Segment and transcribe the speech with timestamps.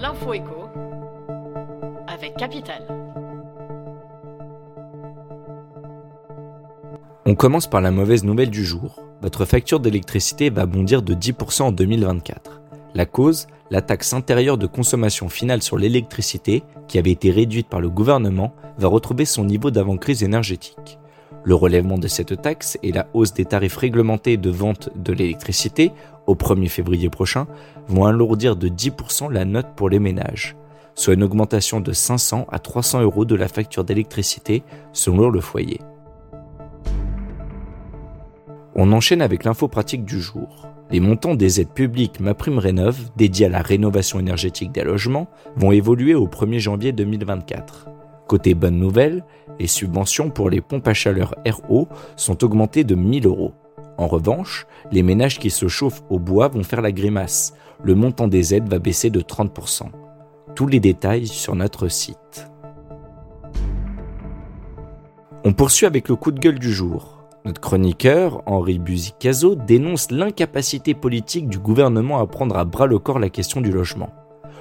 [0.00, 0.68] L'info écho
[2.06, 2.86] avec Capital.
[7.26, 9.02] On commence par la mauvaise nouvelle du jour.
[9.22, 12.60] Votre facture d'électricité va bondir de 10% en 2024.
[12.94, 17.80] La cause, la taxe intérieure de consommation finale sur l'électricité, qui avait été réduite par
[17.80, 20.98] le gouvernement, va retrouver son niveau d'avant-crise énergétique.
[21.42, 25.90] Le relèvement de cette taxe et la hausse des tarifs réglementés de vente de l'électricité
[26.30, 27.46] au 1er février prochain
[27.88, 30.56] vont alourdir de 10% la note pour les ménages,
[30.94, 34.62] soit une augmentation de 500 à 300 euros de la facture d'électricité
[34.92, 35.80] selon le foyer.
[38.76, 40.68] On enchaîne avec l'info pratique du jour.
[40.92, 46.14] Les montants des aides publiques MaPrimeRénov' dédiées à la rénovation énergétique des logements vont évoluer
[46.14, 47.88] au 1er janvier 2024.
[48.28, 49.24] Côté bonne nouvelle,
[49.58, 53.54] les subventions pour les pompes à chaleur RO sont augmentées de 1000 euros.
[54.00, 57.52] En revanche, les ménages qui se chauffent au bois vont faire la grimace.
[57.84, 59.90] Le montant des aides va baisser de 30%.
[60.54, 62.50] Tous les détails sur notre site.
[65.44, 67.18] On poursuit avec le coup de gueule du jour.
[67.44, 73.18] Notre chroniqueur, Henri Buzicazo, dénonce l'incapacité politique du gouvernement à prendre à bras le corps
[73.18, 74.08] la question du logement.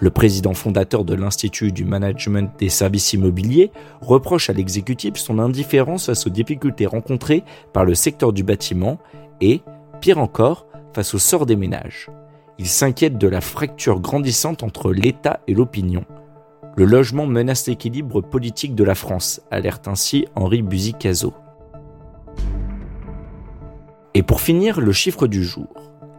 [0.00, 6.06] Le président fondateur de l'Institut du Management des Services Immobiliers reproche à l'exécutif son indifférence
[6.06, 8.98] face aux difficultés rencontrées par le secteur du bâtiment
[9.40, 9.62] et,
[10.00, 12.10] pire encore, face au sort des ménages.
[12.58, 16.04] Il s'inquiète de la fracture grandissante entre l'État et l'opinion.
[16.76, 21.34] Le logement menace l'équilibre politique de la France, alerte ainsi Henri Buzicazo.
[24.14, 25.68] Et pour finir, le chiffre du jour.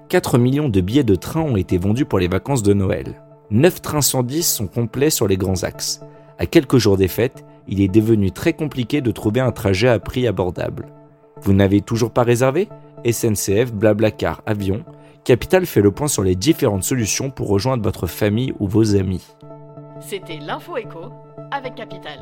[0.10, 3.22] 4 millions de billets de train ont été vendus pour les vacances de Noël.
[3.50, 6.02] 9 trains 110 sont complets sur les grands axes.
[6.38, 10.00] À quelques jours des fêtes, il est devenu très compliqué de trouver un trajet à
[10.00, 10.88] prix abordable.
[11.42, 12.68] Vous n'avez toujours pas réservé?
[13.10, 14.84] SNCF, Blablacar, Avion,
[15.24, 19.26] Capital fait le point sur les différentes solutions pour rejoindre votre famille ou vos amis.
[20.00, 21.12] C'était l'info écho
[21.52, 22.20] avec Capital.